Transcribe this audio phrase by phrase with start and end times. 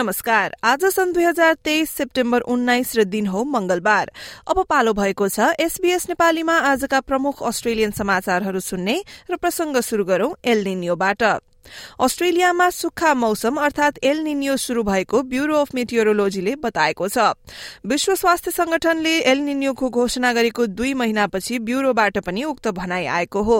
[0.00, 4.10] नमस्कार। आज सन् दुई हजार तेइस सेप्टेम्बर उन्नाइस र दिन हो मंगलबार
[4.48, 8.96] अब पालो भएको छ। एसबीएस नेपालीमा आजका प्रमुख अस्ट्रेलियन समाचारहरू सुन्ने
[9.30, 11.22] र प्रसंग शुरू गरौं एलनिनियोबाट
[12.00, 17.32] अस्ट्रेलियामा सुक्खा मौसम अर्थात एल निनियो शुरू भएको ब्यूरो अफ मेटियोरोलोजीले बताएको छ।
[17.86, 23.58] विश्व स्वास्थ्य संगठनले एल निनियोको घोषणा गरेको दुई महिनापछि ब्यूरोबाट पनि उक्त भनाई आएको हो।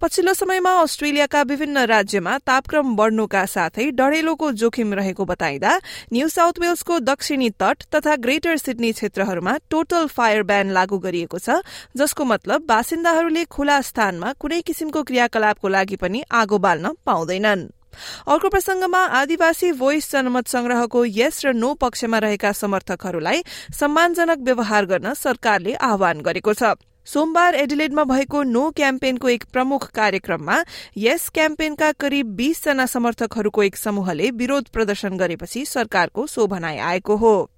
[0.00, 5.78] पछिल्लो समयमा अस्ट्रेलियाका विभिन्न राज्यमा तापक्रम बढ़नुका साथै डढेलोको जोखिम रहेको बताइँदा
[6.12, 11.60] न्यू साउथ वेल्सको दक्षिणी तट तथा ग्रेटर सिडनी क्षेत्रहरूमा टोटल फायर ब्यान लागू गरिएको छ
[11.96, 19.02] जसको मतलब बासिन्दाहरूले खुला स्थानमा कुनै किसिमको क्रियाकलापको लागि पनि आगो बाल्न पाउँदैन। अर्को प्रसंगमा
[19.14, 23.42] आदिवासी भोइस जनमत संग्रहको यस र नो पक्षमा रहेका समर्थकहरूलाई
[23.78, 26.74] सम्मानजनक व्यवहार गर्न सरकारले आह्वान गरेको छ।
[27.06, 30.62] सोमबार एडिलेडमा भएको नो क्याम्पेनको एक प्रमुख कार्यक्रममा
[30.96, 37.50] यस क्याम्पेनका करिब बीसजना समर्थकहरूको एक समूहले विरोध प्रदर्शन गरेपछि सरकारको सो भनाई आएको हो।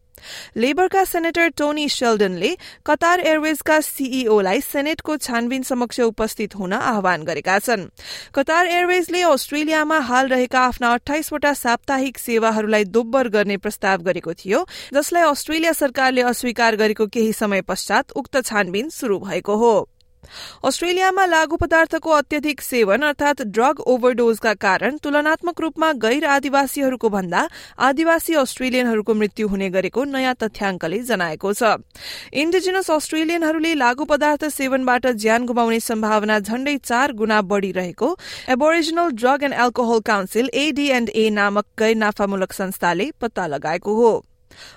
[0.56, 2.55] लेबरका सेनेटर टोनी शेल्डनले
[2.86, 7.86] कतार एयरवेजका सीईओलाई सेनेटको छानबिन समक्ष उपस्थित हुन आह्वान गरेका छन्।
[8.34, 14.64] कतार एयरवेजले अस्ट्रेलियामा हाल रहेका आफ्ना अठाइसवटा साप्ताहिक सेवाहरूलाई दोब्बर गर्ने प्रस्ताव गरेको थियो
[14.95, 19.75] जसलाई अस्ट्रेलिया सरकारले अस्वीकार गरेको केही समय पश्चात उक्त छानबिन शुरू भएको हो।
[20.64, 27.46] अस्ट्रेलियामा लागू पदार्थको अत्यधिक सेवन अर्थात ड्रग ओभरडोजका कारण तुलनात्मक रूपमा गैर आदिवासीहरूको भन्दा
[27.88, 31.77] आदिवासी अस्ट्रेलियनहरूको मृत्यु हुने गरेको नयाँ तथ्याङ्कले जनाएको छ।
[32.34, 38.08] इन्डिजिनस अस्ट्रेलियनहरूले लागू पदार्थ सेवनबाट ज्यान गुमाउने सम्भावना झण्डै चार गुणा बढ़िरहेको
[38.51, 44.12] Aboriginal drug and alcohol council AD and A नामक गैर नाफामूलक संस्थाले पत्ता लगाएको हो।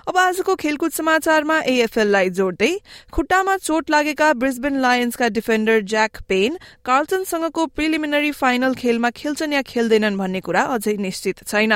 [0.08, 2.72] अब आजको खेलकुद समाचारमा एएफएललाई जोड्दै
[3.12, 10.16] खुट्टामा चोट लागेका ब्रिस्बेन लायन्सका डिफेन्डर ज्याक पेन कार्लटनसँगको प्रिलिमिनरी फाइनल खेलमा खेल्छन् या खेल्दैनन्
[10.16, 11.74] भन्ने कुरा अझै निश्चित छैन।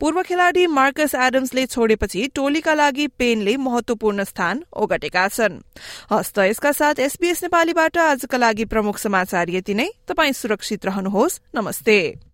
[0.00, 5.60] पूर्व खेलाड़ी मार्कस एडम्सले छोडेपछि टोलीका लागि पेनले महत्वपूर्ण स्थान ओगटेका छन्।
[6.12, 12.33] हस्त यसका साथ एसबीएस नेपालीबाट आजका लागि प्रमुख समाचार यति नै। तपाई सुरक्षित रहनुहोस्। नमस्ते।